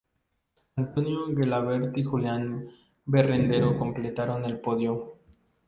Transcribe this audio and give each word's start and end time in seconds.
Antonio 0.77 1.27
Gelabert 1.31 1.95
y 1.95 2.03
Julián 2.03 2.71
Berrendero 3.05 3.77
completaron 3.77 4.43
el 4.45 4.59
podio. 4.59 5.17